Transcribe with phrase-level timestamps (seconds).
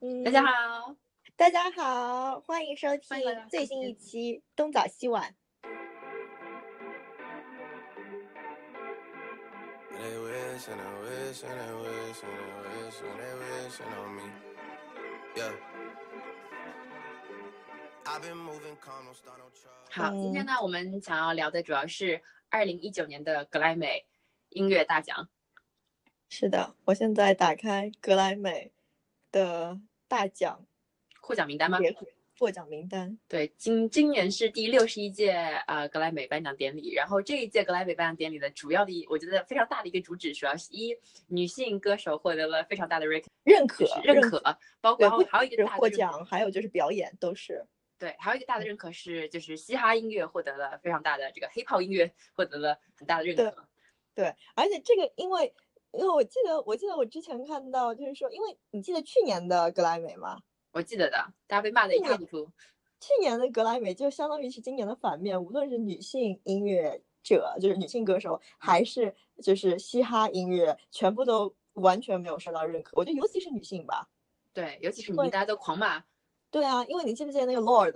[0.00, 0.96] 嗯，大家好，
[1.36, 5.34] 大家好，欢迎收听最新一期《东早西晚》。
[19.90, 24.06] 好，今天呢，我们想要聊的主要是二零一九年的格莱美
[24.50, 25.28] 音乐大奖。
[26.28, 28.73] 是的，我现在打开格莱美。
[29.34, 30.64] 的大奖
[31.20, 31.80] 获奖名单吗？
[32.38, 33.18] 获奖名单。
[33.26, 35.32] 对，今今年是第六十一届
[35.66, 43.20] 呃格莱美颁奖典礼，然后这一届格莱美颁奖典礼的主要的一，我觉得非常大的一个主旨，主要是一女性歌手获得了非常大的认
[43.66, 44.40] 可认可，
[44.80, 47.66] 包对，不括还有一个大的认可奖，还有就是表演都是。
[47.98, 53.68] 对，还有一个大的认可是，就是嘻哈音乐获得了非常大的这个 hip hop 音乐获得了很大的认对可。
[54.14, 55.54] 对，而且这个因为
[55.96, 60.38] 因为我记得我记得我之前看到就是说，因为你记得去年的格莱美吗？
[60.72, 61.16] 我记得的，
[61.46, 62.50] 大家被骂的一去年塌糊涂。
[63.00, 72.92] 去年的格莱美就相当于是今年的反面，无论是女性音乐者，就是女性歌手，还是就是嘻哈音乐，全部都完全没有受到认可。
[72.96, 74.08] 我觉得尤其是女性吧。
[74.52, 76.02] 对，尤其是你会们大家都狂骂。
[76.50, 77.92] 对啊，因为你记不记得那个 Lord，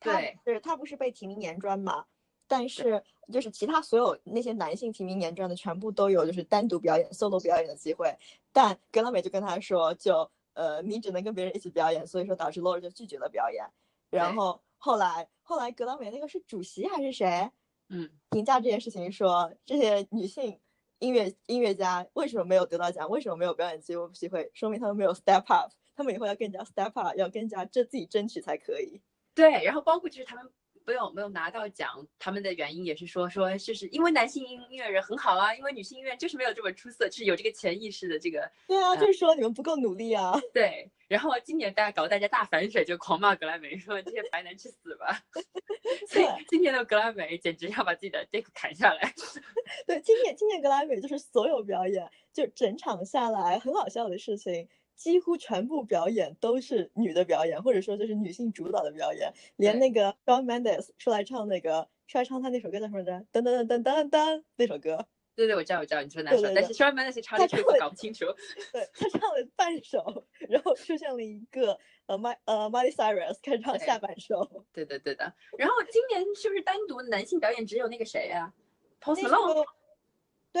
[0.00, 2.06] 对对是他不是被提名年专嘛？
[2.48, 8.16] 但是就是其他所有那些男性提名年专的，全部都有就是单独表演、solo 表演的机会，
[8.52, 13.66] 但格莱美就跟他说，就呃你只能跟别人一起表演，所以说导致 Lord 就拒绝了表演。
[14.10, 17.50] 然后后来后来格莱美那个是主席还是谁
[17.88, 20.58] 嗯，评价这件事情说，这些女性
[20.98, 23.08] 音乐音乐家为什么没有得到奖？
[23.10, 24.50] 为什么没有表演机会机会？
[24.54, 29.00] 说明他们没有 step up，他们以后要更加 step up，要更加这自己争取才可以。
[29.34, 30.50] 对，然后包括就是他们
[30.86, 40.32] 没有没有拿到奖，他们的原因也是说说就是因为男性音乐人很好啊，因为女性音乐人就是没有这么出色，就是有这个潜意识的这个对啊，嗯就是说你们不够努力啊。
[40.54, 40.90] 对。
[41.08, 45.22] 然后今年大家搞得大家大反水，就狂骂格莱美，说这些白男去死吧。
[46.10, 49.14] 所以今年的格莱美简直要把自己的这个砍下来。
[49.86, 63.26] 对，今年今年格莱美就是所有表演，就整场下来很好笑的事情，几乎全部表演都是女的表演，或者说就是女性主导的表演，连那个 Shawn Mendes 出来唱那个出来唱他那首歌叫什么来着？
[63.32, 68.24] 噔噔噔噔噔噔那首歌，对对，我知道我知道你说哪首，对对对但是双班那些唱他的曲子唱的搞不清楚。
[68.72, 75.30] 对他唱了半首，然后出现了一个呃 My 呃 Miley Cyrus 开始唱下半首，对的对的。
[75.58, 78.52] 然后今年是不是单独男性表演只有那个谁呀、
[79.00, 79.66] Malone？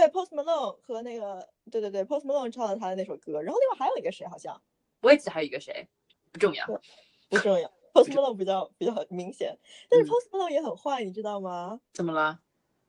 [0.00, 4.60] 首对 Post Malone 和那个对对对 Post Malone 唱了他的那首歌，然后另外还有一个谁好像。
[5.02, 5.86] 我也记得还有一个谁，
[6.32, 6.66] 不重要。
[7.28, 9.58] 不重要， Post Malone 比较比较明显，
[9.88, 11.80] 但是嗯 Post Malone 也很坏，你知道吗？
[11.92, 12.40] 怎么了？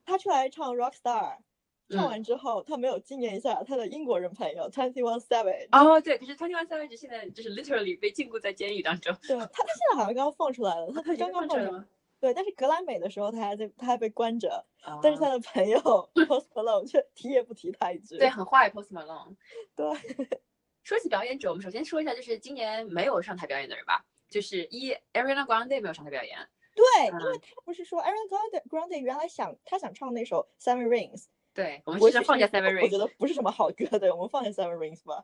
[0.06, 1.38] 他出来唱 Rockstar，
[1.90, 5.68] 唱嗯完之后，他没有纪念一下他的英国人朋友 Twenty One Savage。
[5.72, 9.16] 哦，对，可是 Twenty One Savage 现在就是 literally 被禁锢在监狱当中。
[9.28, 11.84] 对他，他现在好像刚刚放出来了，他他刚刚放出来。
[12.20, 15.80] 对，但是格莱美的时候他还在，他还被关着，啊但是他的朋友
[16.16, 18.18] Post Malone 却提也不提他一句。
[18.18, 19.36] 对很坏 Post Malone。
[19.76, 19.88] 对
[20.84, 24.04] 说起表演者，我们首先说一下，就是今年没有上台表演的人吧。
[24.30, 26.38] 就是一 Ariana Grande 没有上台表演，
[26.76, 33.00] 对，因为嗯他不是说 Ariana Grande Grande 原来想他想唱那首 Seven Rings，对我们我其其实放下实 Seven 我觉 Rings。
[33.00, 35.24] 得不是什么好歌的，我们放下 Seven Rings 吧。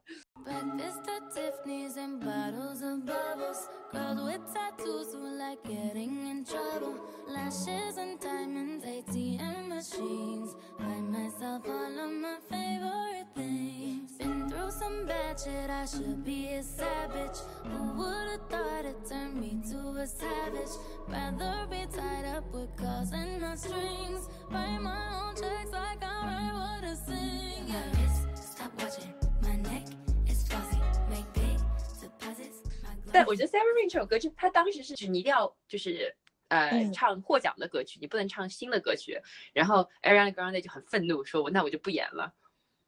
[33.33, 36.15] 我觉得 Seven Ring 这首歌，就它当时是指你一定要就是
[36.49, 36.93] 呃、嗯。
[36.93, 39.19] 唱获奖的歌曲，你不能唱新的歌曲。
[39.53, 42.31] 然后 Ariana Grande 就很愤怒，说我那我就不演了。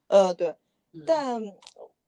[0.07, 0.55] 呃，对，
[0.91, 1.03] 嗯。
[1.07, 1.41] 但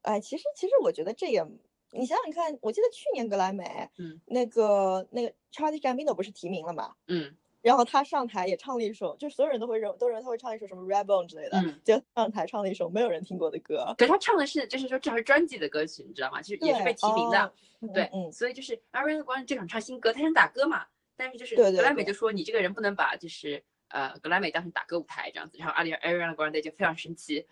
[0.03, 1.43] 哎，其实其实我觉得这也，
[1.89, 11.79] 你想想看，我记得去年格莱美，嗯，那个那个 Charlie Gambino 不是提名了嘛，嗯然后他上台也唱了一首，就所有人都会认都认为他会唱一首什么 Redbone 之类的，嗯。
[11.83, 16.41] 结果上台唱了一首没有人听过的歌，可是他唱的是，就是说这是专辑的歌曲，你知道吗？
[16.41, 17.53] 就是也是被提名的。
[17.93, 27.45] 对，嗯，所以就是 Ariana Grande 这场唱新歌，他想打歌嘛，但是就是对对格莱美对就说你这个人不能把就是呃格莱美当成打歌舞台这样子，然后 Ari- Ariana Grande 就非常生气，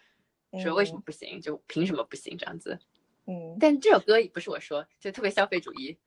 [0.64, 1.42] 说为什么不行？
[1.42, 2.80] 就凭什么不行这样子？
[3.28, 3.54] 嗯？
[3.54, 5.98] 嗯，但这首歌也不是我说，就特别消费主义。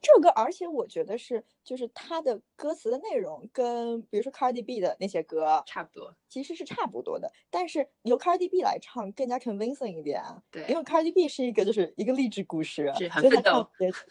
[0.00, 6.14] 这首歌，而且我觉得是，就是它的歌词的内容跟比如说 Cardi B 的那些歌差不多。
[6.28, 10.42] 其实是差不多的，但是由 Cardi B 来唱更加 convincing 一点啊。
[10.50, 13.68] 对因为 Cardi B 是一个就是一个励志故事，是很奋斗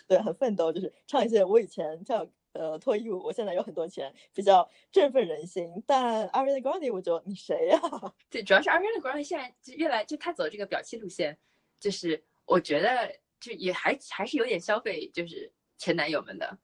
[0.07, 5.81] 对，很奋斗，就是唱一些我以前像呃脱衣舞，我现在有很多钱，比较振奋人心。
[5.87, 7.79] 但 Ariana Grande 我就你谁呀、
[8.29, 11.37] 对，主要是 Ariana Grande 现在就越来就他走这个表气路线，
[11.79, 16.59] 就是我觉得就也还还是有点消费就是前男友们的。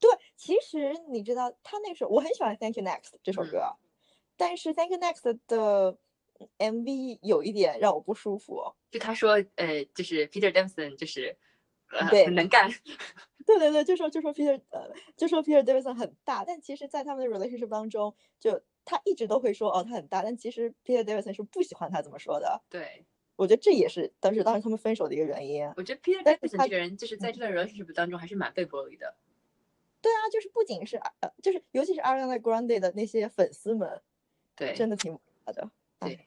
[0.00, 3.76] 对，其实你知道他那首我很喜欢 Thank You Next 这首嗯歌，
[4.36, 5.98] 但是 Thank You Next 的
[6.58, 8.74] MV 有一点让我不舒服。
[8.90, 11.36] 就他说，呃，就是 Peter Davidson 就是
[11.90, 12.70] 呃对很能干，
[13.46, 22.62] 对对对，就说就说 Peter 呃，就说 Peter Davidson 很大，但其实，在他们的 relationship 当中，就他一直都会说哦他很大，但其实 Peter Davidson 是不喜欢他这么说的。
[22.70, 23.04] 对。
[23.36, 25.64] 我觉得这也是当时当时他们分手的一个原因。
[25.76, 29.14] 我觉得 Peter 但是 Davidson 他这个人，就是在这段 relationship 当中还是蛮被剥离的。
[30.00, 34.02] 对啊，就是不仅是呃，就是尤其是 Ariana Grande 的那些粉丝们，
[34.54, 35.12] 对，真的挺
[35.44, 35.70] 好的。
[36.00, 36.18] 对。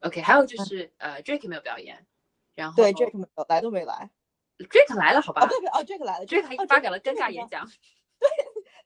[0.00, 2.06] OK，还有就是呃，Drake 没有表演，
[2.54, 4.10] 然后对，Drake 没有来都没来。
[4.58, 7.66] Drake 来了，好吧哦，对对哦，Drake 来了，Drake 发表了尴尬演讲。
[8.18, 8.28] 对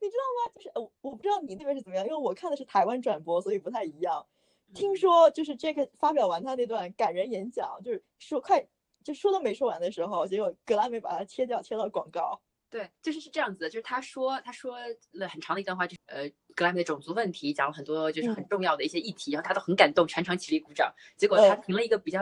[0.00, 0.52] 你知道吗？
[0.54, 4.26] 就是我，我不知道你那边是怎么样，因为我看的是台湾转播，所以不太一样。
[4.74, 8.64] 听嗯说就是 Jack 发表完他那段感人演讲，就是说快
[9.02, 12.40] 就说都没说完的时候，结果格莱美把它切掉，切到广告。
[12.68, 14.78] 对，就是是这样子的，就是他说他说
[15.12, 20.94] 了很长的一段话，就是呃格莱美的种族问题，讲了很多就是很嗯重要的一些议题，然后他都很感动，全场起立鼓掌。
[21.16, 22.20] 结果他嗯停了一个比较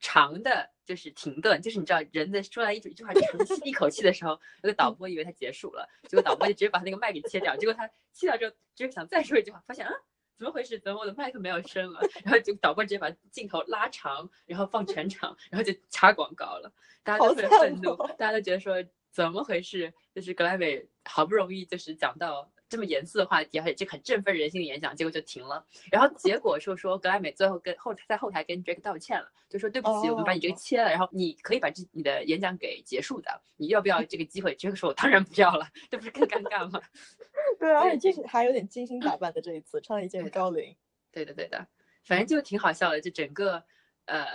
[0.00, 9.92] 长的，就是停顿，就是你知道人在说完一句一句话长吸一口气的时候，那个导播以为他结束了，结果导播就直接把他那个麦给切掉，结果他切掉之后，就是想再说一句话，发现啊。
[10.36, 10.78] 怎么回事？
[10.78, 12.00] 怎么我的麦克没有声了？
[12.24, 16.72] 然后就导播直接把镜头拉长，然后放全场，然后就插广告了。
[17.02, 18.74] 大家都好特别愤怒，哦大家都觉得说
[19.10, 19.92] 怎么回事？
[20.14, 25.64] 就是格莱美好不容易就是讲到这么严肃的话题，而且这很振奋人心的演讲，结果就停了。
[25.90, 36.80] 然后结果说说格莱美最后跟后在后台跟 Drake 道歉了，就说对不起，我们把你这个哦切了，然后你可以把这你的演讲给结束的，你要不要这个机会？Drake 说我当然不要了，这不是更尴尬吗？
[37.60, 40.74] 对，而且对这是还有点精心打扮的这一次，穿了一件高领。
[41.12, 41.66] 对的对的，
[42.02, 43.62] 反正就挺好笑的，就整个
[44.06, 44.26] 呃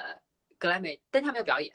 [0.57, 1.73] 格莱美，但他没有表演。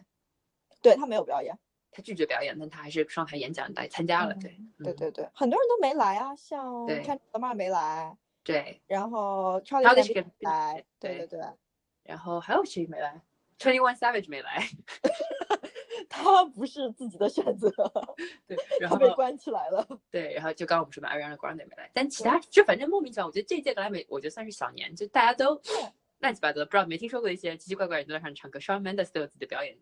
[0.82, 1.58] 对他没有表演。
[1.96, 4.34] 他拒绝表演，但他还是上台演讲来参加了。
[4.34, 8.14] 嗯对，嗯对对对，很多人都没来啊，像对看德玛没来，
[8.44, 8.82] 对。
[8.86, 11.48] 然后 Gambino 没来，对对对对，
[12.02, 13.18] 然后还有谁没来
[13.58, 14.62] ？Twenty One Savage 没来。
[16.10, 17.70] 他不是自己的选择，
[18.46, 19.86] 对，然后被关起来了。
[20.10, 25.58] 对，然后就刚刚我们说的 Ariana Grande 没来，但其他就反正莫名其妙，我觉得这届格莱美，我觉得算是小年，就大家都
[26.18, 29.76] 乱七八糟，不知道没听说过一些奇奇怪怪人都在上唱歌，Shawn Mendes 都有自己的表演，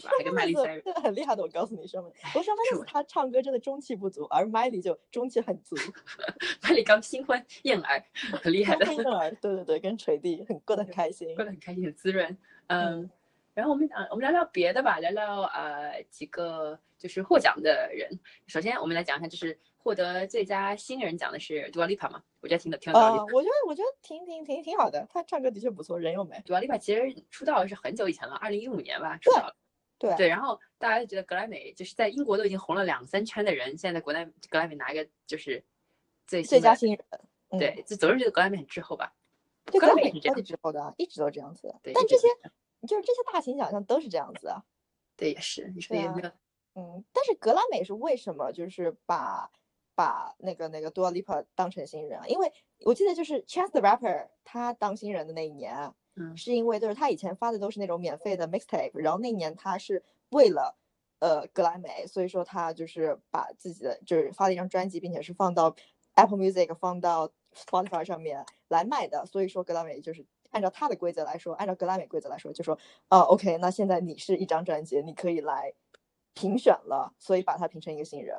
[0.00, 0.12] 是吧？
[0.18, 2.12] 还跟 Miley 这 Cyrus，这个很厉害的，我告诉你，说明。
[2.32, 5.76] 不过上是 m 我他唱歌真的中气不足，而 Miley 就中气很足，
[6.62, 8.02] Miley 刚新婚燕尔，
[8.42, 11.44] 很厉害的，跟婴儿，对对对，跟锤弟很过得很开心过。
[11.44, 12.36] 得很开心，很滋润。
[12.68, 13.10] 嗯，
[13.54, 18.08] 然后我们讲，我们聊聊别的吧，聊聊呃几个就是获奖的人。
[18.46, 26.36] 首先我们来讲一下，就是获得最佳新人奖的是 Dua Lipa 嘛，我觉得挺的挺有道理啊，我觉得我觉得挺挺挺挺好的，他唱歌的确不错，人又美。
[26.44, 29.56] Dua Lipa 其实出道是很久以前了，二零一五年吧出道了。
[29.98, 35.64] 对对，然后大家就觉得格莱美就是在英国都已经红了两三圈的人，现在在国内格莱美拿一个就是
[36.26, 37.04] 最最佳新人。
[37.50, 39.12] 嗯，对，就总是觉得格莱美很滞后吧。
[39.64, 41.74] 对，格格莱美是这样滞后的啊，一直都这样子。
[41.82, 42.28] 对，但这些
[42.86, 44.62] 就是这些大型奖项都是这样子啊。
[45.16, 46.30] 对也是，你说也没有
[46.74, 49.50] 嗯，但是格莱美是为什么就是把
[49.96, 52.26] 把那个那个 Dua Lipa 当成新人啊？
[52.28, 52.52] 因为
[52.84, 60.76] 我记得就是 Chance the Rapper 他当新人的那一年啊，嗯是因为就是他以前发的都是那种免费的 mixtape，然后那年他是为了
[61.20, 65.76] 呃格莱美，所以说他就是把自己的就是发了一张专辑，并且是放到
[66.14, 75.72] Apple Music 放到 Spotify 上面来卖的，所以说格莱美就是按照他的规则来说，按照格莱美规则来说，就说啊 OK，那现在你是一张专辑，你可以来
[76.34, 78.36] 评选了，所以把它评成一个新人。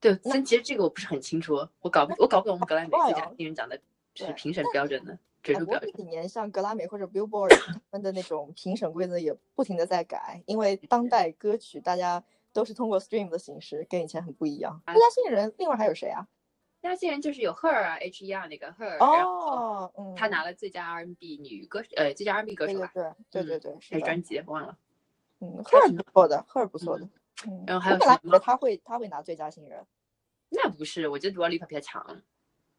[0.00, 5.90] 对，但其实这个我不是很清楚，我搞不我搞不懂格莱美最佳新人奖的就是评审标准的准啊入标准。
[5.90, 14.80] 这几年像格莱美或者 Billboard 他们的那种评审规则也不停的在改，因为当代歌曲大家都是通过 stream 的形式，跟以前很不一样。
[14.86, 16.26] 最佳新人另外还有谁啊？
[16.80, 24.76] 最佳新人就是有 Her 啊，H E R 那个 Her，哦，嗯，她拿了最佳 R&B 女歌呃最佳 R&B 歌手对对吧，嗯对对对对，是专辑忘了。
[25.40, 27.08] 嗯，，Her 不错的，，Her 不错的。
[27.46, 29.84] 嗯，然后还有我本来什么以为他会他会拿最佳新人，
[30.50, 32.22] 那不是，我觉得 Dua Lipa 比较强。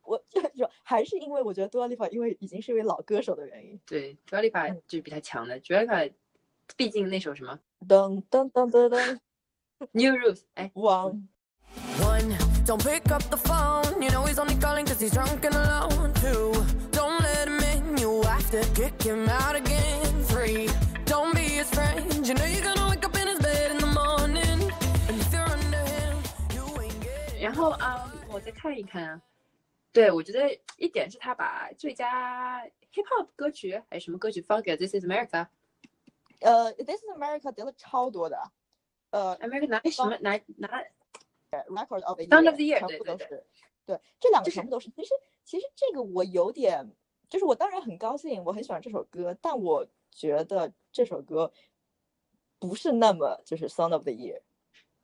[0.06, 0.18] 我
[0.56, 3.80] 就还是因为我觉得 Dua Lipa 因为已经是一位老歌手的原因。
[3.86, 5.60] 对，Dua Lipa 嗯就是比他强的。
[5.62, 6.12] Dua Lipa
[6.76, 9.20] 毕竟那首什么噔噔噔噔噔
[9.92, 11.28] ，New Rules，哎，往
[12.00, 14.02] One, don't pick up the phone.
[14.02, 16.14] You know he's only calling cause he's drunk and alone.
[16.14, 16.54] Two,
[16.92, 17.98] don't let him in.
[17.98, 20.24] You have to kick him out again.
[20.24, 20.70] Three,
[21.06, 22.26] don't be his friend.
[22.26, 24.72] You know you're gonna wake up in his bed in the morning.
[25.10, 26.18] And if you're under him,
[26.56, 29.22] you ain't getting 然后啊、嗯我再看一看啊，
[29.96, 32.62] 对我觉得一点是他把最佳
[32.92, 35.48] hip hop 歌曲还是什么歌曲发给 This Is America，America
[36.42, 38.38] 呃，This is America 得了超多的，
[39.12, 40.84] 呃拿什么拿拿
[41.70, 43.46] ，Record of the Sound of the Year，全部都是，
[43.86, 44.90] 对，这两个全部都是。
[44.90, 45.14] 其实
[45.46, 46.92] 其实这个我有点，
[47.30, 51.54] 就是我当然很高兴，我很喜欢这首歌，但我觉得这首歌
[52.60, 54.42] 不是那么就是 Sound of the Year。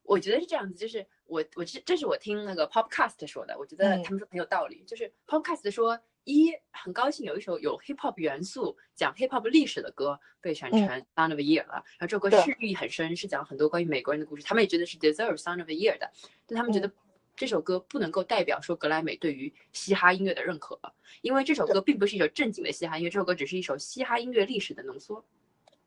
[0.03, 4.83] 我觉得是这样子，就是我我这这是我听那个 Podcast 说的，我觉得嗯他们说很有道理。
[4.85, 10.81] 就是 Podcast 说，一很高兴有一首有 hip hop 元素、讲 hip hop 历史的歌被选成
[11.15, 11.75] Sound of the Year 了。
[11.97, 16.11] 然后这首歌是寓意很深，是讲很多关于美国人的故事，他们也觉得是 deserve Sound of the Year 的，
[16.45, 16.91] 但他们觉得
[17.33, 20.77] 这首歌不能够代表说格莱美对于嘻哈音乐的认可，
[21.21, 25.23] 因为这首歌并不是一首正经的嘻哈音乐，这首歌只是一首嘻哈音乐历史的浓缩。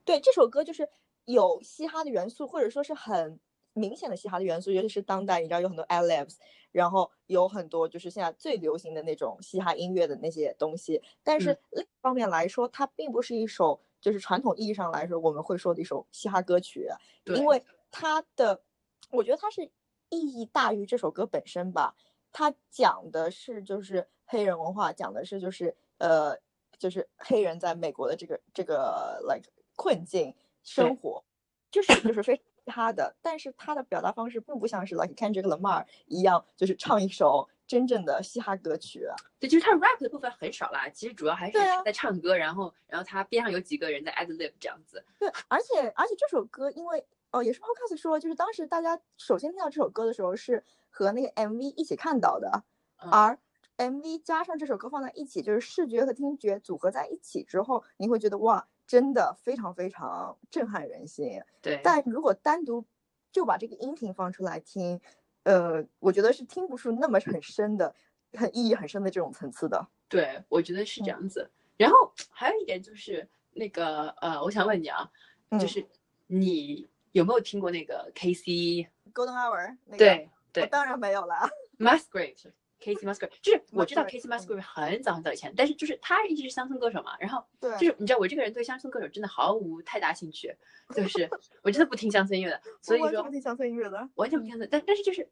[0.07, 0.89] 对，这首歌就是
[1.27, 3.39] 有嘻哈的元素，或者说是很
[3.75, 6.37] 明显的嘻哈的元素，尤其是当代，你知道有很多 ad libs，
[6.73, 11.03] 然后有很多就是现在最流行的那种嘻哈音乐的那些东西。
[11.23, 11.59] 但是嗯。
[11.73, 16.89] 另一方面来说，它并不是一首就是传统意义上来说我们会说的一首嘻哈歌曲，
[17.25, 18.63] 因为它的，
[19.11, 19.63] 我觉得它是
[20.09, 21.95] 意义大于这首歌本身吧。
[22.31, 26.37] 它讲的是就是黑人文化，讲的是就是呃
[26.79, 31.25] 就是黑人在美国的这个这个 like 困境生活，
[31.71, 39.07] 就是就是非常嘻哈的，但是他的表达方式并不像是 like Kendrick Lamar 一样，就是唱一首真正的嘻哈歌曲。
[39.39, 45.05] 对，就是他 rap 的部分很少啦，其实主要还是在唱歌，然后然后他边上有几个人在 ad lib 这样子。
[45.19, 52.65] 对，而且而且这首歌，因为哦，也是 Podcast 说，就是当时大家首先听到这首歌的时候是和那个 MV 一起看到的，
[53.03, 53.39] 嗯而
[53.77, 61.41] MV 加上这首歌放在一起，就是视觉和听觉组合在一起之后，你会觉得哇，真的非常非常震撼人心。
[61.63, 62.85] 对，但如果单独
[63.33, 65.01] 就把这个音频放出来听，
[65.45, 67.95] 呃，我觉得是听不出那么很深的、
[68.33, 69.87] 很意义很深的这种层次的。
[70.09, 71.51] 对，我觉得是这嗯样子。
[71.77, 75.11] 然后还有一点就是那个呃，我想问你啊，
[75.53, 75.87] 就嗯是
[76.27, 81.35] 你有没有听过那个 Casey？Golden Hour，那个、对我对当然没有了。
[81.79, 82.53] ，Musgrave。
[82.81, 90.55] Casey Musgrave，就是我知道嗯 Musgrave 很早很早以前，但是就是他一直是乡村歌手嘛，然后对，就是你知道我这个人对乡村歌手真的毫无太大兴趣，
[90.95, 91.29] 就是
[91.63, 94.09] 我真的不听乡村音乐的，所以说不听乡村音乐的。
[94.17, 94.69] 完全不听乡村。
[94.71, 95.29] 但但是就是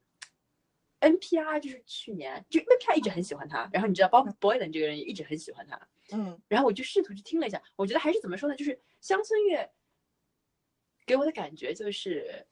[1.00, 9.68] NPR 就是去年就 NPR 一直很喜欢他，然后你知道 Bob Boylan 这个人也一直很喜欢他，嗯然后我就试图去听了一下，我觉得还是怎么说呢，就是乡村乐
[11.04, 12.46] 给我的感觉就是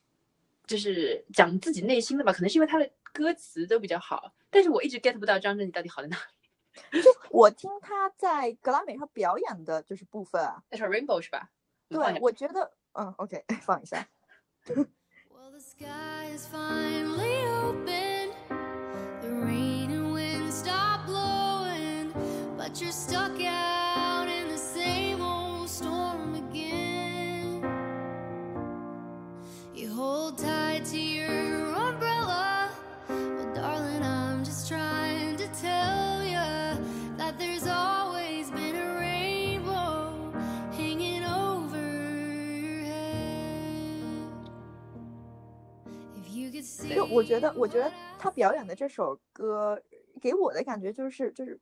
[0.71, 7.03] 就是讲自己内心的吧，可能是因为他的歌词都比较好，但是我一直 get 不到张震你到底好在哪里。
[7.03, 11.51] 就我听他在格莱美上表演的就是部分啊，那首 Rainbow 是吧？
[11.89, 14.07] 对我觉得，嗯，OK，放一下。
[14.69, 18.31] Well, the sky is finally open.
[19.21, 22.13] The rain and wind stop blowing,
[22.57, 23.20] but you're stuck
[46.95, 49.81] 就我觉得，我觉得他表演的这首歌
[50.21, 51.59] 给我的感觉就是就是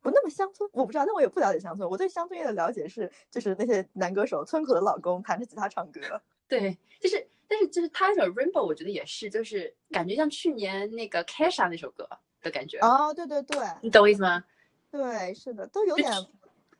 [0.00, 1.88] 不那么乡村，我不知道，但我也不了解乡村。
[1.88, 6.00] 我对乡村乐的了解是就是那些男歌手村口的老公弹着吉他唱歌。
[6.46, 12.06] 对，就是，但是就是他那首 Rainbow，我觉得也是，就是感觉像去年那个 Kesha 那首歌
[12.42, 14.44] 的感觉，哦，对对对你懂我意思吗？
[14.90, 16.12] 对，是的，都有点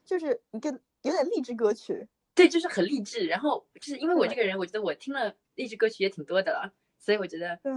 [0.05, 0.71] 就是一个
[1.03, 2.07] 有点励志歌曲。
[2.35, 3.27] 对，就是很励志。
[3.27, 6.73] 然后就是因为我这个人，我觉得我听了励志歌曲也挺多的了，
[7.05, 7.71] 所以我觉得对，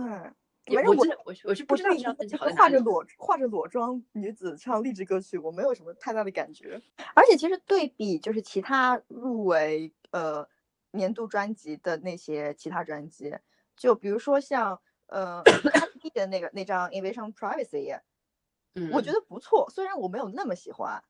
[0.74, 1.90] 反正我我我是不知道
[2.56, 6.82] 化着裸化着裸妆女子唱励志歌曲，我没有什么太大的感觉。
[7.14, 10.48] 而且其实对比就是其他入围呃
[10.92, 13.36] 年度专辑的那些其他专辑，
[13.76, 15.44] 就比如说像呃
[16.02, 18.00] B 的那个那张 Invasion Privacy，
[18.76, 21.04] 嗯，我觉得不错，虽然我没有那么喜欢。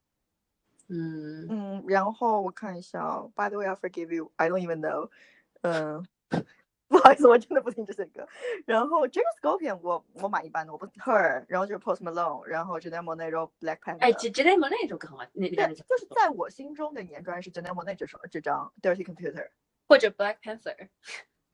[0.89, 5.11] 嗯，嗯，然后我看一下哦，By the way, I forgive you, I don't even know。
[5.61, 6.07] 嗯，
[6.87, 8.25] 不好意思，我真的不听这些歌。
[8.65, 13.29] 然后 James Scorpion 我我蛮一般的，我不 Her，然后就是 Post Malone，然后 Janelle Monáe、
[13.59, 13.99] Black Panther。
[13.99, 19.49] 哎，杰杰雷蒙那首歌很好，那那就是在我心中的年专是 Janelle Monáe 这首这张 Dirty Computer。
[19.89, 20.75] 或者 Black Panther，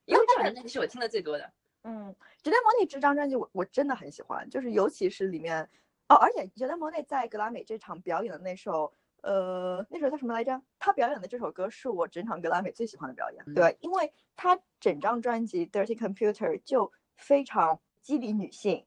[0.05, 1.51] 因为这两张专辑是我听的最多的。
[1.83, 2.15] 嗯，
[2.47, 5.69] 《Janelle Monáe》这张专辑我我真的很喜欢，就是尤其是里面
[6.09, 8.93] 哦，而且 Janelle Monáe 在格莱美这场表演的那首。
[9.23, 10.61] 呃，那首叫什么来着？
[10.79, 16.33] 他表演的这首歌是我整场格莱美最喜欢的表演，嗯对，因为他整张专辑《Dirty Computer》
[16.65, 18.85] 就非常激励女性，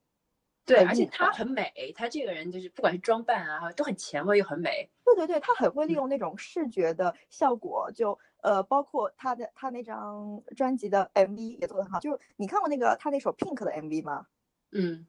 [0.65, 4.89] 对，而且她很美，她这个人就是不管是装扮啊，都很前卫又很美。
[5.03, 11.99] 对对对，他很会利嗯用那种视觉的效果，就呃，包括他的他那张专辑的 MV 也做得很好。
[11.99, 14.27] 就是你看过那个他那首 Pink 的 MV 吗
[14.71, 15.07] 嗯，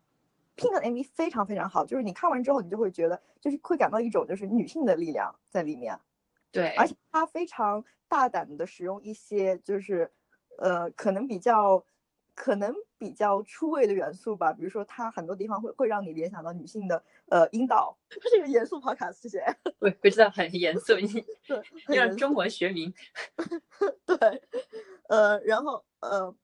[0.59, 5.99] ？Pink 的 MV 非常非常好，就是你看完之后，你就会觉得就是会感到一种就是女性的力量在里面，
[6.53, 10.11] 对，而且她非常大胆的使用一些就是
[10.59, 11.85] 呃可能比较
[12.35, 17.97] 可能比较出位的元素吧，比如说它很多地方会会让你联想到女性的呃阴道。
[18.09, 19.45] 这是一个严肃 podcast，谢谢。
[19.81, 21.07] 我不知道很严肃，你
[21.47, 21.63] 对，
[21.97, 22.93] 要让中文学名。
[24.07, 24.43] 对，
[25.09, 26.35] 呃，然后呃，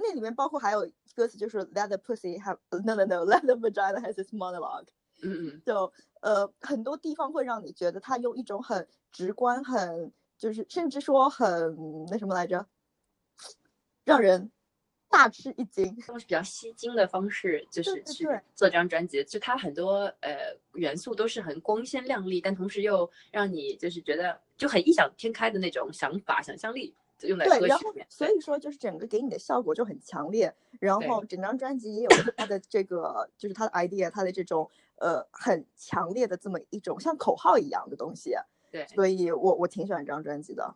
[0.00, 4.86] 那里面包括还有歌词就是 Let the pussy have no no no Let the vagina has its monologue，
[5.22, 12.64] 嗯嗯，就呃很多地方会让你觉得他用一种很直观、很就是甚至说很那什么来着，
[14.04, 14.50] 让人
[15.10, 15.96] 大吃一惊。
[16.06, 18.24] 用比较吸睛的方式，就是去
[18.54, 19.24] 做这张专辑。
[19.24, 28.06] 就它很多呃元素都是很光鲜亮丽，但同时又让你就是觉得就很异想天开的那种想法、想象力，就用在歌对，然后曲里面。
[28.08, 38.34] 所以说就是整个给你的效果就很强烈，然后整张专辑也有它的这个就是它的 idea，它的这种呃很强烈的这么一种像口号一样的东西，
[38.70, 40.74] 对所以我我挺喜欢这张专辑的。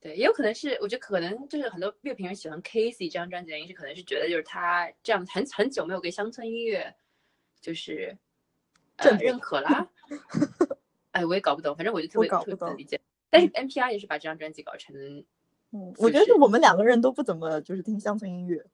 [0.00, 6.92] 对，也有可能是，我觉得可能就是很多乐评人喜欢 Casey 这张专辑的原因是，可能是觉得就是他这样很很久没有给乡村音乐
[7.60, 8.18] 就是
[8.96, 9.88] 呃证明认可啦。
[11.12, 13.00] 哎，我也搞不懂，反正我就特别搞不懂别不能理解。
[13.30, 15.24] 但是 NPR 也是把这张专辑搞成
[15.72, 18.64] 嗯，我觉得是是我们两个人都不怎么就是听乡村音乐。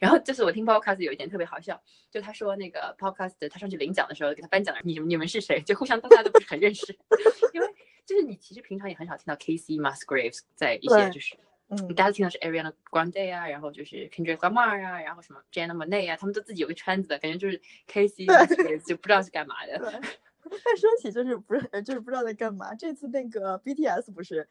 [0.00, 1.80] 然后就是我听 podcast 有一点特别好笑，
[2.10, 5.60] 就他说那个 podcast 他上去领奖的时候给他颁奖的你们你们是谁？
[5.64, 6.96] 就互相大家都不是很认识，
[7.54, 7.66] 因为
[8.04, 11.36] 就是你其实平常也很少听到 Casey Musgraves 在一些就是
[11.68, 19.78] 嗯，大家听到是 Ariana Grande 啊，然后就是 Kendrick Lamar 啊，然后什么 Jenna Monáe 啊，他们都自己有个圈子的感觉，就是 Casey 对 Musgraves 就不知道是干嘛的。
[20.42, 24.48] 但说起就是不是呃就是不知道在干嘛，这次那个 BTS 不是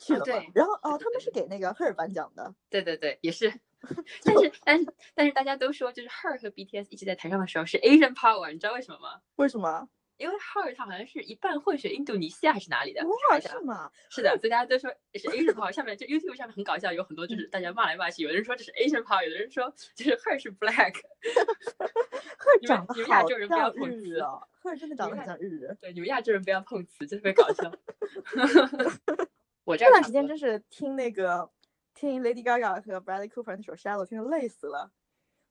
[0.00, 0.24] 去了吗？
[0.24, 2.54] 哦对然后哦，他们是给那个赫尔颁奖的。
[2.70, 3.52] 对对对，也是。
[4.24, 9.20] 但是但是但是大家都说，就是 Her 和 BTS 一起在台上的时候是 Asian Power，你知道为什么吗？
[9.36, 9.88] 为什么？
[10.18, 13.00] 因为 Her 他好像是一半混血印度尼西亚还是哪里的？
[13.00, 13.90] 查哇，是吗？
[14.08, 15.72] 是的，所以大家都说是 Asian Power。
[15.72, 20.94] 下面就 YouTube 上面很搞笑，有很多就是大家骂来骂去，有的人说这是 Asian Power，有的人说就是 Her 是 Black。
[22.38, 25.76] 赫尔你们长们亚好洲人不要像碰瓷日哦，赫尔真的长得很像日人。
[25.80, 27.72] 对，你们亚洲人不要碰瓷，就特别搞笑。
[29.64, 31.48] 我这这段时间真是听那个
[31.94, 34.90] 听 Lady Gaga 和 Bradley Cooper 那首《Shallow》，听的累死了。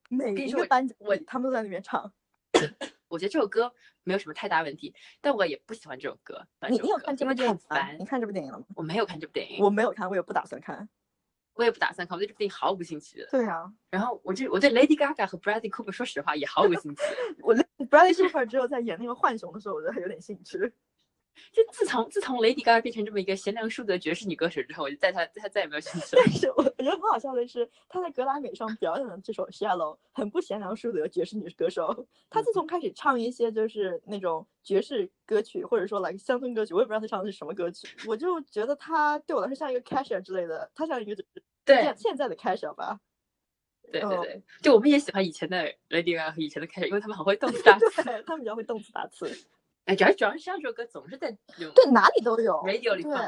[0.10, 2.12] 每一个颁奖我他们都在那边唱。
[3.08, 3.71] 我觉得这首歌
[4.04, 6.45] 没有什么太大问题，但我也不喜欢这首歌。
[6.69, 7.62] 你你有看这部电影吗？
[7.69, 8.06] 烦你。
[8.06, 8.65] 看这部电影了吗？
[8.76, 10.89] 我没有看这部电影，我没有看，我也不打算看。
[11.54, 13.28] 我也不打算看，我对这部电影毫无兴趣的。
[13.32, 17.02] 对啊，然后我这我对 Lady Gaga 和 Bradley Cooper 说实话也毫无兴趣。
[17.43, 20.58] 我 Bradley Cooper 只有在演那个浣熊的时候，我觉得还有点兴趣。
[21.52, 26.34] 就自从自从 Lady Gaga 变成这么一个贤良淑德爵士女歌手之后，我就在她她再也没有兴趣了 但。
[26.34, 32.08] 是我我觉得很好笑的是，她在格莱美上表演的这首《Shallow》很不贤良淑德爵士女歌手。
[32.30, 41.28] 她自从开始唱一些就是那种爵士歌曲，或者说来乡村歌曲，我也不知道她唱的是什么歌曲，我就觉得她对我来说像一个 Casher 之类的，她像一个就是
[41.65, 42.94] 对现现在的 Kesha 吧。
[42.94, 43.00] 嗯
[43.91, 48.02] 对对对，就我们也喜欢以前的 Lady Gaga 和以前的 Casher，因为他们很会动词 打词。
[48.04, 49.30] 对，他们比较会动词打词，
[49.86, 53.22] 哎，主要主要是这首歌总是在用对，哪里都有 radio 里对，放，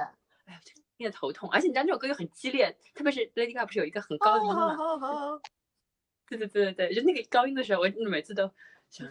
[0.45, 1.49] 哎呀，这听得头痛。
[1.51, 4.75] 而且你知道这首歌又很激烈，特别是 Lady Gaga 不是有一个很高的音好吗？
[4.77, 5.39] 好好，
[6.27, 8.49] 对对对对对，就那个高音的时候，我每次都
[8.89, 9.07] 想，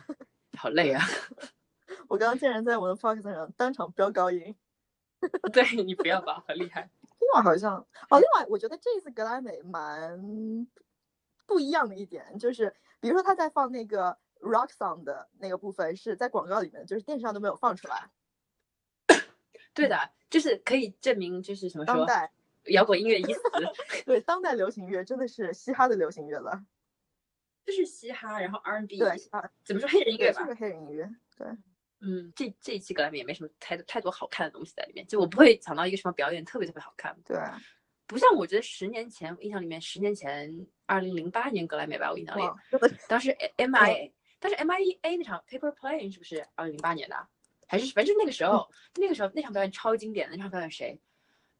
[0.56, 1.02] 好累啊。
[2.08, 4.54] 我刚刚竟然在我的 Fox 上当场飙高音。
[5.52, 6.90] 对你不要吧，很厉害。
[7.20, 7.76] 另外好像
[8.10, 10.66] 哦，另外我觉得这一次格莱美蛮
[11.46, 18.10] 不一样的一点，就是比如说他在放那个 rock song 的那个部分是在广告里面，就是电视上都没有放出来。
[19.72, 22.30] 对的，就是可以证明，就是什么说，当代
[22.66, 23.40] 摇滚音乐已死，
[24.04, 26.62] 对当代流行乐真的是嘻哈的流行乐了，
[27.64, 29.16] 就是嘻哈，然后 R&B，对，
[29.64, 30.50] 怎么说黑人音乐吧就是。
[30.50, 31.46] 个黑人音乐，对，
[32.00, 37.38] 嗯，这这一期格莱美也没什么太多太多好看的东西在里面，就我不会想到一个什么表演特别特别好看，对，
[38.06, 42.42] 不像我觉得十年前，印象里面十年前，二零零八年格莱美吧，我印象里
[43.08, 47.28] 当时 M I，当时 M I A 那场 Paper Plane 是不是二零零八年的啊？
[47.68, 51.00] 还是反正就那个时候，那个时候那场表演超经典的，那场表演谁？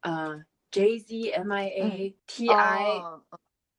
[0.01, 3.23] 呃，Jay Z、M I A、T I，哦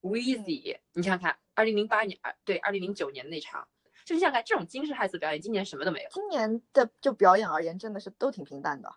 [0.01, 3.69] Weezy，你想想看，二零零八年，二对二零零九年的那场，
[4.07, 8.91] 就你想想看这种惊世骇俗表演，今年什么都没有，今年的就表演而言，真的是都挺平淡的。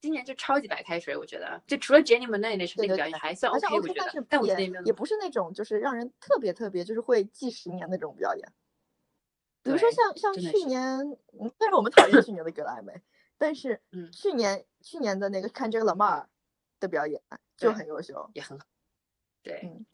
[0.00, 8.52] 今年就超级白开水，我觉得，就除了 Jenny Monae 那场表演还算 OK，我觉得但是，但我觉得也也不是那种就是让人特别特别就是会记十年的这种表演。
[9.66, 10.82] 比如说像像去年，
[11.38, 13.02] 嗯虽然我们讨厌去年的格莱美，
[13.36, 14.10] 但是嗯。
[14.12, 16.26] 去年去年的那个看这个 Lamar
[16.80, 17.20] 的表演
[17.56, 18.64] 就很优秀，也很好，
[19.42, 19.84] 对，嗯。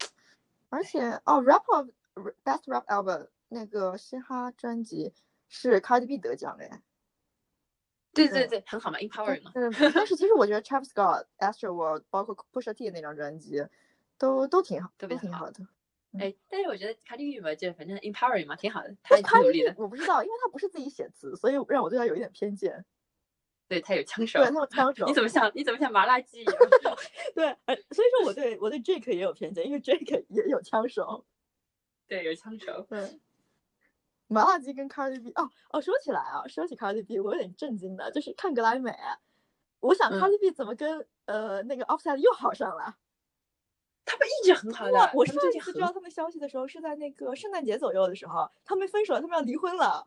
[0.68, 1.88] 而且哦，Rap of
[2.44, 5.12] Best Rap Album 那个嘻哈专辑
[5.48, 6.82] 是 Cardi B 得奖哎，
[8.12, 13.66] 对对对对，很好嘛，empowering 嘛，嗯，但是其实我觉得 Travis Scott、Astro World 包括 Pusha T 那张专辑
[14.18, 15.66] 都都挺好，都挺好的。
[16.18, 22.84] 哎，但是我觉得 Cardi B 嘛，就反正 empowering 嘛，挺好的，他努力的，我不知道，因为他不是自己写词，所以让我对他有一点偏见。
[23.68, 25.14] 对他有枪手对，，他有枪手 你。
[25.14, 26.54] 怎么像你怎么像麻辣鸡一样？
[27.34, 31.24] 对，呃所以说我对我对 Drake 也有偏见，因为 Drake 也有枪手。
[32.06, 33.20] 对，有枪手，对，
[34.26, 38.94] 麻辣鸡跟 Cardi B 哦哦，说起来啊，说起 Cardi B，我有点震惊的，就是看格莱美，
[39.80, 42.98] 我想嗯 Cardi B 怎么跟、呃那个 Offset 又好上了？
[44.04, 50.06] 他们一直很好的哇，，我上一次知道他们消息的时候是在那个圣诞节左右的时候，他们分手了，他们要离婚了。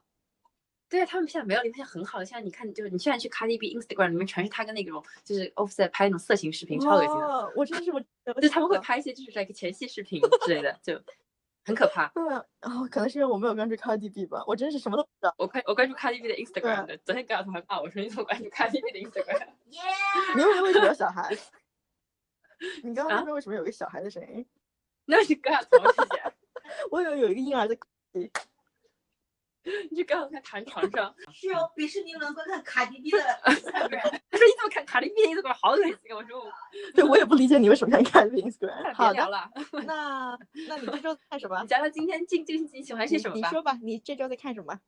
[0.87, 2.25] 对他们现在没有离婚，现在很好的。
[2.25, 7.53] 现在你看，就是你现在去 Cardi B Instagram 里面全是他跟那种就是 Offset 拍那种色情视频，超恶心的。
[7.55, 7.99] 我真的是我，
[8.33, 11.01] 就是他们会拍一些就是 like 前戏视频之类的，就
[11.65, 12.07] 很可怕。
[12.09, 12.23] 对，
[12.61, 15.33] 然后可能是因为我没有关注 Cardi B 吧，我真是什么都不知道。
[15.39, 19.47] 我关我关注 Cardi B 的 Instagram 的，昨天高晓彤还骂我说你怎么关注 Cardi B 的 Instagram？
[20.35, 21.35] 你为为什么有小孩？
[22.83, 24.45] 你刚刚啊那边为什么有个小孩的声音？
[25.05, 26.33] 那是高晓彤，谢谢。
[26.91, 28.31] 我以为有一个婴儿在哭泣。
[29.89, 36.15] 你就高晓彤躺床上，是哦，迪士尼能观看卡迪迪的 Instagram，他说你怎么看 Cardi B 的 Instagram 好恶心啊！
[36.15, 36.51] 我说我
[36.93, 38.83] 对我也不理解你为什么看 Cardi B Instagram。
[38.83, 39.49] 别好的，聊了，
[39.87, 40.37] 那
[40.67, 41.67] 那你这周在看什么你？
[41.67, 43.47] 讲讲今天这这个星期喜欢些什么吧？
[43.49, 44.79] 你说吧，你这周在看什么？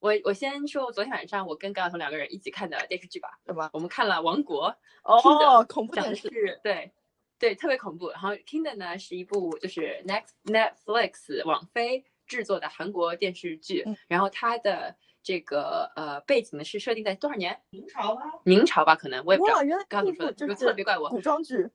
[0.00, 3.38] 我我先说，昨天晚上我跟高晓彤两个人一起看的电视剧吧。
[3.44, 3.68] 对吧？
[3.72, 4.70] 我们看了《王国》，
[5.02, 6.28] 哦 Kingdom，恐怖讲的电视。
[6.28, 6.92] 是对
[7.38, 8.10] 对特别恐怖。
[8.10, 17.60] 然后《Kingdom》呢是一部就是 Next Netflix 网飞制作的韩国电视剧，嗯然后它的这个呃背景呢是设定在多少年？
[17.70, 18.22] 明朝吗？
[18.44, 19.64] 明朝吧，可能我也不知道哇，。
[19.64, 21.68] 原来这刚刚说的，就部就是特别怪我，古装剧。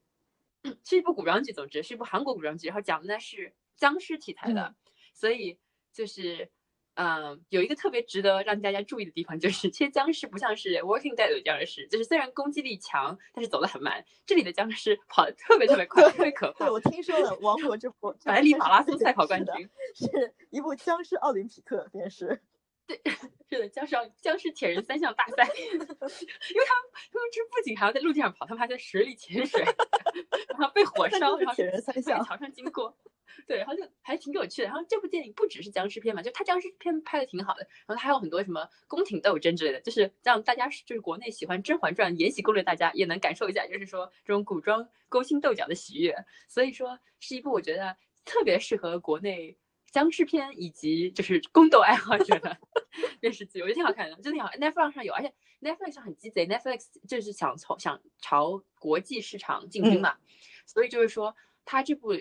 [0.85, 4.75] 是一部古装剧，总之是一部韩国古装剧，然后讲的呢是僵尸题材的，嗯
[5.13, 5.59] 所以
[5.91, 6.49] 就是。
[6.95, 14.05] 嗯，有一个特别值得让大家注意的地方，就是其实僵尸不像是 working Dead 的僵尸，就是虽然攻击力强，但是走得很慢。
[14.25, 16.71] 这里的僵尸跑得特别特别快，特别可怕对，。
[16.71, 22.41] 我听说了，《王国》这部这百里马拉松赛跑冠军，是一部僵尸奥林匹克电视。
[22.85, 22.99] 对
[23.49, 29.63] 是的，僵尸奥僵尸铁人三项大赛， 因为他们他们这不仅还要在陆地上跑，他们还在水里潜水，
[30.49, 32.23] 然后被火烧，然后铁人三在项。
[32.25, 32.93] 桥上经过，
[33.47, 34.67] 对，然后就还挺有趣的。
[34.67, 46.15] 然后这部电影不只是僵尸片嘛，就它僵尸片拍的挺好的，然后它还有很多什么宫廷斗争之类的，就是让大家就是国内喜欢《甄嬛传》《延禧攻略》大家也能感受一下，就是说这种古装勾心斗角的喜悦。
[46.47, 49.57] 所以说是一部我觉得特别适合国内
[49.91, 52.57] 僵尸片以及就是宫斗爱好者的
[53.21, 54.59] 电视剧，我觉得挺好看的，真的挺好看。
[54.59, 60.17] Netflix 上有，而且 Netflix 上很鸡贼，Netflix 就是想从想朝国际市场进军嗯嘛，
[60.65, 62.13] 所以就是说它这部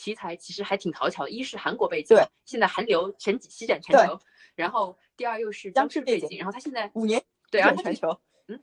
[0.00, 1.30] 题材其实还挺讨巧的。
[1.30, 4.18] 一是韩国背景对，现在韩流全席卷全球，
[4.54, 8.18] 然后第二又是僵僵尸背景然后它现在五年对，然后全球。
[8.48, 8.58] 嗯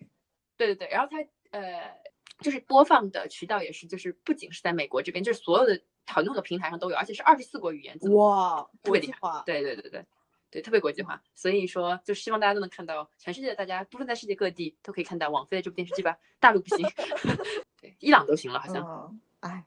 [0.58, 1.18] 对对对，然后它
[1.52, 1.96] 呃，
[2.40, 7.96] 就是播放的渠道也是，就是不仅是在美国这边，就是所有的很多的平台上都有，而且是二十四国语言。
[8.16, 9.44] 哇，国际化。
[9.46, 10.04] 对对对对
[10.50, 11.22] 对，特别国际化。
[11.36, 16.18] 所以说，就希望大家都能看到，全世界的大家，不论在世界各地都可以看到网飞的这部电视剧吧。
[16.40, 16.88] 大陆不行，
[17.80, 18.84] 对，伊朗都行了，好像。
[18.84, 19.64] 嗯，哎，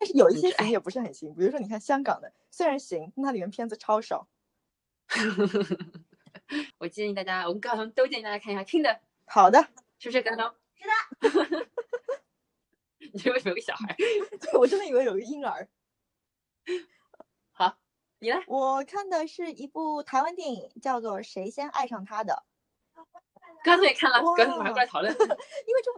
[0.00, 4.26] 但是有一些哎也不是很行，比如说你看香港的，虽然行，但它里面片子超少。
[6.78, 9.60] 我建议大家，我跟高晓彤都建议大家看一下，听的好的，
[9.98, 10.54] 是不是高晓彤？
[10.74, 11.68] 是的。
[13.12, 13.94] 你这为什么有个小孩？
[14.40, 15.68] 对我真的以为有个婴儿。
[17.52, 17.76] 好，
[18.20, 18.42] 你来？
[18.46, 22.44] 我看的是一部台湾电影，叫做《谁先爱上他的
[23.64, 25.90] 高晓彤也看了，哇高晓彤马上过来讨论。》，因为这。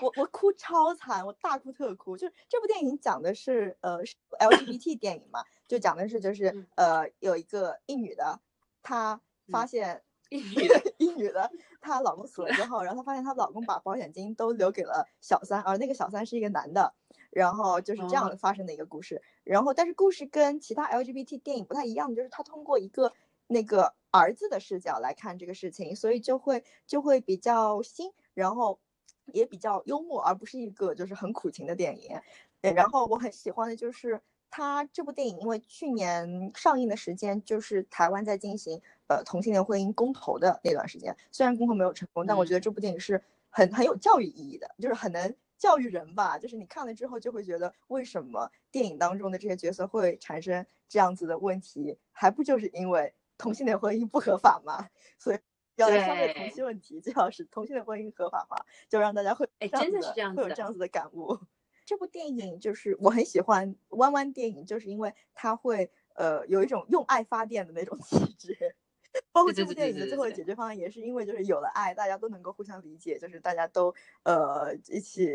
[0.00, 2.16] 我我哭超惨，我大哭特哭。
[2.16, 8.38] 就是这部电影讲的是呃是 LGBT 电影嘛，就讲的是就是嗯呃有一个一女的，
[8.80, 16.94] 她发嗯现一女的， 一女的，她老公死了之后，然后她发现她老公把保险金都留给了小三，而那个小三是一个男的，
[17.30, 19.20] 然后就是这样哦发生的一个故事。
[19.42, 23.12] 然后，但是故事跟其他 LGBT 电影不太一样，就是它通过一个
[23.48, 28.78] 那个儿子的视角来看这个事情，所以就会就会比较新，然后
[29.26, 32.20] 也比较幽默，而不是一个就是很苦情的电影。
[32.60, 46.38] 对，然后我很喜欢的就是他这部电影，因为去年上映的时间就是台湾在进行呃同性恋婚姻公投的那段时间，虽然公投没有成功，但我觉得这部电影是很很有教育意义的，就是很能教育人吧。
[46.38, 54.90] 就是你看了之后就会觉得，为什么电影当中的这些角色会产生这样子的问题，还不就是因为同性恋婚姻不合法吗？
[55.18, 55.38] 所以
[55.76, 61.38] 要来消灭同性问题，最好是同性恋婚姻合法化，就让大家会有哎真的是这样子会有这样子的感悟。
[61.86, 68.76] 这部电影就是我很喜欢弯弯电影，就是因为它会呃有一种用爱发电的那种气质。
[69.32, 75.34] 包括这部对对对电影的最后的对对对解决方案也是因为就是有了爱，大家都能够互相理解，就是大家都呃一起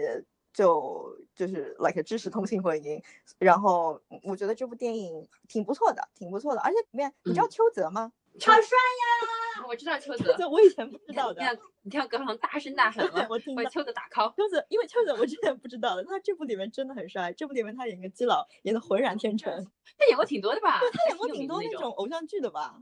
[0.54, 3.02] 就就是 like 支持同性婚姻。
[3.40, 8.12] 然后嗯我觉得这部电影挺不错的，挺不错的，而且里面你知道嗯邱泽吗？
[8.40, 14.34] 超帅呀我知道邱邱泽，泽我以前不知道的，看你听到葛航大声呐 喊了，我听到为邱泽打 call。
[14.36, 19.52] 邱泽，因为邱泽我之前不知道的，他这部里面真的很帅，这部里面他演个基佬演的浑然天成，
[20.00, 20.80] 他演过挺多的吧？
[20.80, 22.82] 他演过挺多那种偶像剧的吧？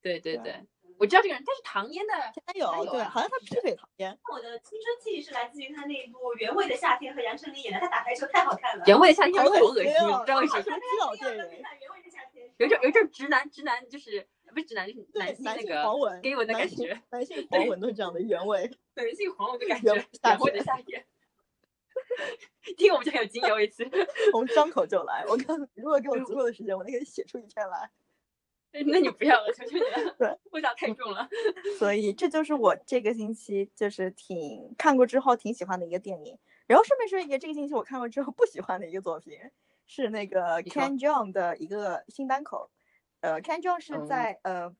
[0.00, 0.66] 对对对对，
[0.98, 2.12] 我知道这个人，他是唐嫣的。
[2.34, 8.84] 前男友对，好像他劈腿唐嫣，我的青春记忆是来自于他那一部《原味的夏天》和杨丞琳演的，他打台球太好看了。
[8.86, 10.62] 原味的夏天好好恶心，哦不知道为什么。
[10.62, 11.38] 什么基佬电影？
[11.38, 12.50] 原味的夏天。
[12.58, 18.68] 有一种有一种直男直男就是不是直男就是对男，性那个黄文，给我的感觉，男性黄文都是这样的原味。
[18.94, 21.06] 男性黄文的感原觉原味的夏天。
[22.76, 23.88] 听我们就很有经有一次，
[24.32, 25.24] 我们张口就来。
[25.28, 27.90] 我告诉你，如果给我足够的时间，我能给你写出一篇来。
[28.86, 31.28] 那你不要了，求求你了，对， 味道太重了。
[31.78, 36.38] 所以这就是我这个星期就是挺看过之后挺喜欢的一个电影。
[36.66, 39.38] 然后顺便说一个，这个星期我看过之后不喜欢的一个作品，
[39.86, 42.70] 是那个 Ken Jeong 的一个新单口。
[43.20, 44.74] 呃，Ken Jeong 是哦在、呃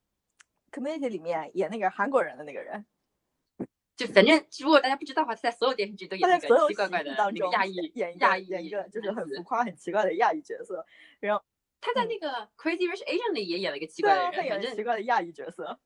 [0.71, 2.85] Community 里面演那个韩国人的那个人，
[3.97, 10.85] 就反正如果大家不知道的话，他在所有电视剧都演那他在所有个奇怪怪的当中那个亚裔演一亚裔个演一个就是很浮夸、很奇怪的亚裔角色。
[11.21, 11.43] 然后
[11.81, 15.79] 他在那个 Crazy Rich Asian 里也演了一个奇怪的人，他演了奇怪的亚裔角色。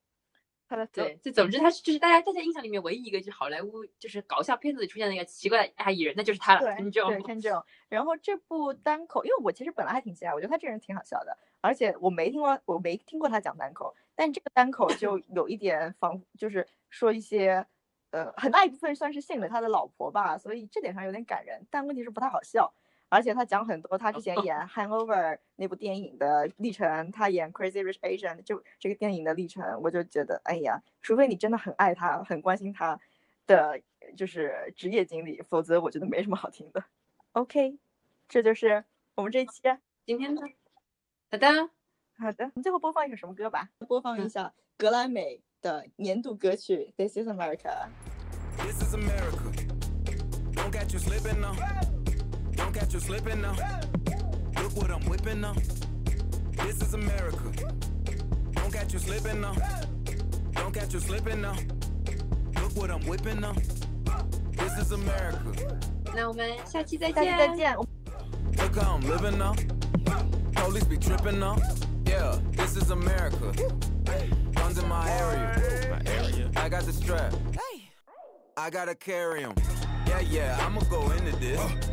[0.68, 7.16] 他的对，就总之他是就是大家大家印象里面唯一一个就是好莱坞就是搞笑片子里出现的那个奇怪的亚裔人，那就是他了，对对你知道吗？
[7.90, 17.66] 然后这部单口，因为我其实本来还挺期待，我觉得他这人挺好笑的，而且我没听过我没听过他讲单口，但这个单口就 有一点仿，就是说一些
[18.12, 22.72] 呃很大一部分算是信了他的老婆吧，所以这点上有点感人，但问题是不太好笑。
[23.12, 32.98] 而且他讲很多他之前 演《Hangover》那部电影的历程，他演《Crazy Rich Asian》就这个电影的历程，我就觉得，哎呀，除非你真的很爱他，很关心他
[33.46, 33.78] 的
[34.16, 36.82] 就是职业经历，否则我觉得没什么好听的。
[37.32, 37.78] OK，
[38.30, 38.82] 这就是
[39.14, 39.60] 我们这一期。
[40.06, 40.40] 今天的
[41.30, 41.70] 好的，
[42.18, 43.68] 好的，我们最后播放一首什么歌吧？
[43.86, 47.88] 播放一下格莱美的年度歌曲《This Is America》。
[48.64, 49.52] This is America.
[50.54, 51.91] Don't catch you slipping now.
[52.55, 53.55] Don't catch you slipping now.
[54.61, 55.53] Look what I'm whipping now.
[56.63, 57.51] This is America.
[58.53, 59.55] Don't catch you slipping now.
[60.53, 61.55] Don't catch you slipping now.
[62.61, 63.53] Look what I'm whipping now.
[64.51, 65.53] This is America.
[66.15, 67.77] 那我们下期再下期见，再见。
[67.77, 69.53] Look how I'm living now.
[70.55, 71.57] Police be tripping now.
[72.05, 73.53] Yeah, this is America.
[74.55, 75.91] Guns in my area.
[75.91, 76.49] My area.
[76.55, 77.33] I got the strap.
[78.57, 79.53] I gotta carry 'em.
[80.07, 81.59] Yeah, yeah, I'ma go into this.